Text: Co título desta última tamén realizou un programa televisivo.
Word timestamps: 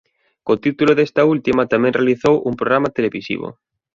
Co 0.45 0.53
título 0.65 0.91
desta 0.97 1.21
última 1.33 1.69
tamén 1.73 1.95
realizou 1.99 2.35
un 2.49 2.53
programa 2.59 2.93
televisivo. 2.97 3.47